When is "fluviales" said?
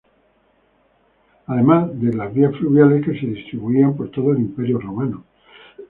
2.57-3.05